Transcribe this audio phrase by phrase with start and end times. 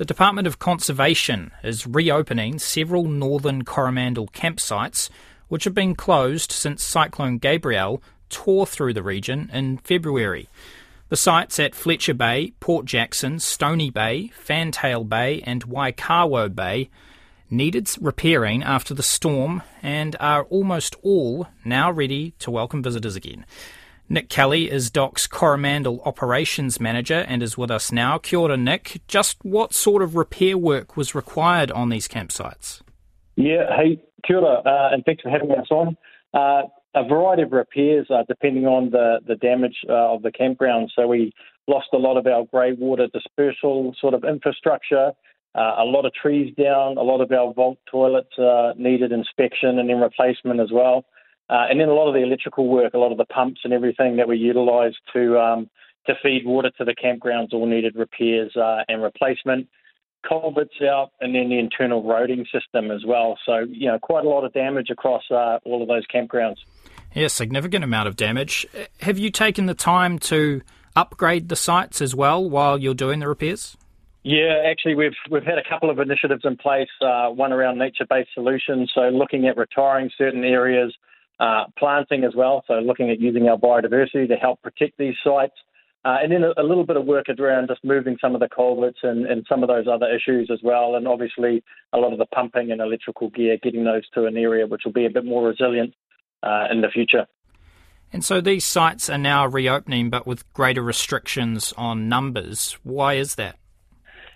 [0.00, 5.10] The Department of Conservation is reopening several northern Coromandel campsites
[5.48, 10.48] which have been closed since Cyclone Gabrielle tore through the region in February.
[11.10, 16.88] The sites at Fletcher Bay, Port Jackson, Stony Bay, Fantail Bay, and Waikawau Bay
[17.50, 23.44] needed repairing after the storm and are almost all now ready to welcome visitors again.
[24.12, 28.18] Nick Kelly is DOC's Coromandel Operations Manager and is with us now.
[28.18, 29.00] Kia ora, Nick.
[29.06, 32.82] Just what sort of repair work was required on these campsites?
[33.36, 35.96] Yeah, hey, kia ora, uh, and thanks for having us on.
[36.34, 36.62] Uh,
[36.96, 40.90] a variety of repairs uh, depending on the, the damage uh, of the campground.
[40.96, 41.32] So we
[41.68, 45.12] lost a lot of our grey water dispersal sort of infrastructure,
[45.54, 49.78] uh, a lot of trees down, a lot of our vault toilets uh, needed inspection
[49.78, 51.04] and then replacement as well.
[51.50, 53.72] Uh, and then a lot of the electrical work, a lot of the pumps and
[53.72, 55.68] everything that we utilised to um,
[56.06, 59.68] to feed water to the campgrounds all needed repairs uh, and replacement.
[60.26, 63.36] Culverts out, and then the internal roading system as well.
[63.44, 66.58] So you know, quite a lot of damage across uh, all of those campgrounds.
[67.14, 68.66] Yeah, significant amount of damage.
[69.00, 70.60] Have you taken the time to
[70.94, 73.76] upgrade the sites as well while you're doing the repairs?
[74.22, 76.90] Yeah, actually, we've we've had a couple of initiatives in place.
[77.00, 80.94] Uh, one around nature-based solutions, so looking at retiring certain areas,
[81.40, 85.54] uh, planting as well, so looking at using our biodiversity to help protect these sites.
[86.04, 88.48] Uh, and then a, a, little bit of work around just moving some of the
[88.48, 90.94] culverts and, and, some of those other issues as well.
[90.94, 94.66] And obviously, a lot of the pumping and electrical gear, getting those to an area
[94.66, 95.92] which will be a bit more resilient
[96.42, 97.26] uh, in the future.
[98.14, 102.78] And so these sites are now reopening, but with greater restrictions on numbers.
[102.82, 103.56] Why is that?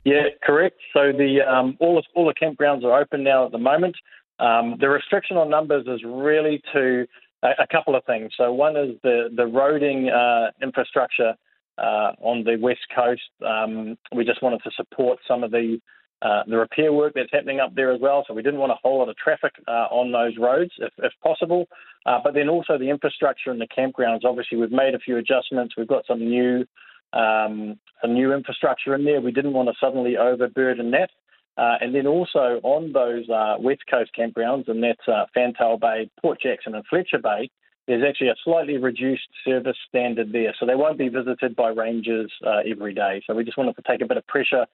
[0.04, 0.76] Yeah, correct.
[0.92, 3.96] So the um, all the, all the campgrounds are open now at the moment.
[4.38, 7.06] Um, the restriction on numbers is really to
[7.42, 8.32] a, a, couple of things.
[8.36, 11.34] So one is the the roading uh, infrastructure
[11.78, 13.22] uh, on the west coast.
[13.46, 15.78] Um, we just wanted to support some of the
[16.22, 18.24] uh, the repair work that's happening up there as well.
[18.26, 21.12] So we didn't want a whole lot of traffic uh, on those roads if, if
[21.22, 21.66] possible.
[22.06, 24.24] Uh, but then also the infrastructure and the campgrounds.
[24.24, 25.74] Obviously, we've made a few adjustments.
[25.76, 26.64] We've got some new
[27.12, 29.20] um, some new infrastructure in there.
[29.20, 31.10] We didn't want to suddenly overburden that.
[31.56, 36.10] Uh, and then also on those uh, West Coast campgrounds, and that's uh, Fantail Bay,
[36.20, 37.48] Port Jackson, and Fletcher Bay,
[37.86, 40.54] there's actually a slightly reduced service standard there.
[40.58, 43.22] So they won't be visited by rangers uh, every day.
[43.26, 44.66] So we just wanted to take a bit of pressure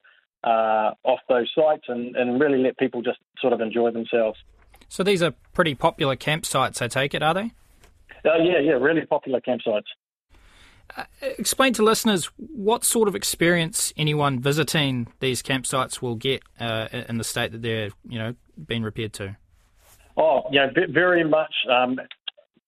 [0.44, 4.38] uh, off those sites and, and really let people just sort of enjoy themselves.
[4.88, 7.52] So these are pretty popular campsites, I take it, are they?
[8.24, 9.84] Uh, yeah, yeah, really popular campsites.
[11.22, 17.18] Explain to listeners what sort of experience anyone visiting these campsites will get uh, in
[17.18, 18.34] the state that they're, you know,
[18.66, 19.36] being repaired to.
[20.16, 21.98] Oh, yeah, very much um,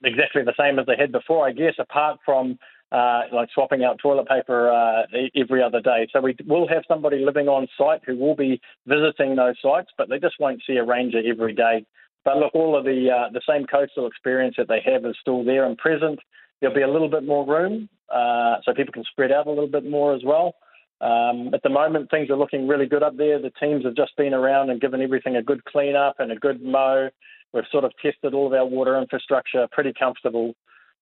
[0.05, 2.59] exactly the same as they had before, I guess, apart from
[2.93, 5.03] uh, like swapping out toilet paper uh,
[5.35, 6.07] every other day.
[6.13, 10.09] So we will have somebody living on site who will be visiting those sites, but
[10.09, 11.87] they just won't see a ranger every day.
[12.25, 15.43] But look, all of the uh, the same coastal experience that they have is still
[15.43, 16.21] there and present.
[16.63, 19.67] There'll be a little bit more room, uh, so people can spread out a little
[19.67, 20.55] bit more as well.
[21.01, 23.43] Um, at the moment, things are looking really good up there.
[23.43, 26.37] The teams have just been around and given everything a good clean up and a
[26.37, 27.09] good mow.
[27.53, 30.55] We've sort of tested all of our water infrastructure, pretty comfortable.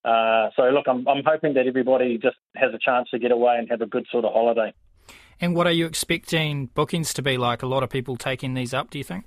[0.03, 3.57] Uh, so, look, I'm, I'm hoping that everybody just has a chance to get away
[3.59, 4.73] and have a good sort of holiday.
[5.43, 7.63] And what are you expecting bookings to be like?
[7.63, 9.27] A lot of people taking these up, do you think?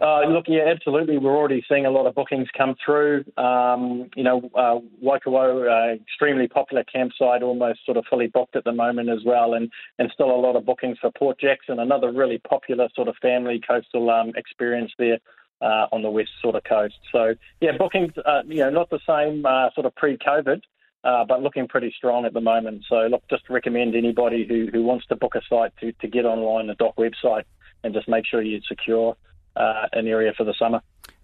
[0.00, 1.16] Uh, look, yeah, absolutely.
[1.16, 3.24] We're already seeing a lot of bookings come through.
[3.38, 8.64] Um, you know, uh, Waikawau, uh, extremely popular campsite, almost sort of fully booked at
[8.64, 12.12] the moment as well, and, and still a lot of bookings for Port Jackson, another
[12.12, 15.18] really popular sort of family coastal um, experience there.
[15.62, 16.96] Uh, on the west sort of coast.
[17.10, 20.60] So yeah, bookings, uh, you know, not the same uh, sort of pre-COVID,
[21.02, 22.84] uh, but looking pretty strong at the moment.
[22.86, 26.26] So look, just recommend anybody who, who wants to book a site to, to get
[26.26, 27.44] online the DOC website
[27.82, 29.16] and just make sure you secure
[29.56, 30.80] uh, an area for the summer.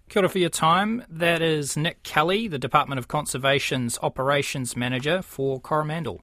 [0.09, 1.03] Kia ora for your time.
[1.09, 6.11] That is Nick Kelly, the Department of Conservation's Operations Manager for Coromandel.